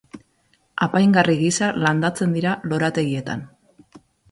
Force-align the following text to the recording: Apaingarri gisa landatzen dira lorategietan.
Apaingarri 0.85 1.35
gisa 1.41 1.69
landatzen 1.85 2.35
dira 2.39 2.57
lorategietan. 2.73 3.47